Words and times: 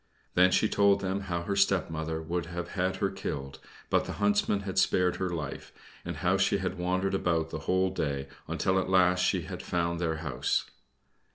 Then 0.33 0.49
she 0.49 0.67
told 0.67 0.99
them 1.01 1.19
how 1.19 1.43
her 1.43 1.55
stepmother 1.55 2.23
would 2.23 2.47
have 2.47 2.69
had 2.69 2.95
her 2.95 3.11
killed, 3.11 3.59
but 3.91 4.05
the 4.05 4.13
Huntsman 4.13 4.61
had 4.61 4.79
spared 4.79 5.17
her 5.17 5.29
life, 5.29 5.71
and 6.03 6.15
how 6.17 6.37
she 6.37 6.57
had 6.57 6.79
wandered 6.79 7.13
about 7.13 7.51
the 7.51 7.59
Whole 7.69 7.91
day 7.91 8.27
until 8.47 8.79
at 8.79 8.89
last 8.89 9.23
she 9.23 9.43
had 9.43 9.61
found 9.61 9.99
their 9.99 10.15
house. 10.25 10.67